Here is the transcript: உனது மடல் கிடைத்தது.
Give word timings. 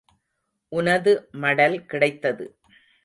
உனது 0.71 1.13
மடல் 1.31 1.85
கிடைத்தது. 1.85 2.47